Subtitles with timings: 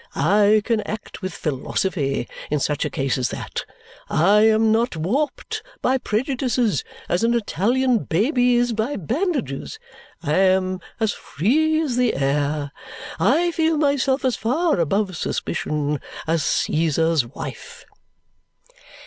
[0.15, 3.65] I can act with philosophy in such a case as that.
[4.09, 9.77] I am not warped by prejudices, as an Italian baby is by bandages.
[10.23, 12.71] I am as free as the air.
[13.19, 17.85] I feel myself as far above suspicion as Caesar's wife."